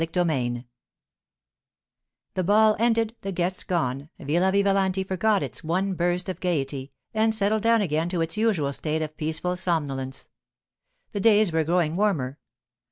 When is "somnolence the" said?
9.55-11.19